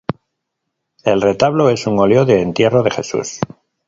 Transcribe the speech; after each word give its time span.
El 1.03 1.21
retablo 1.21 1.69
es 1.69 1.85
un 1.85 1.99
óleo 1.99 2.25
del 2.25 2.39
entierro 2.39 2.81
de 2.81 2.89
Jesús. 2.89 3.39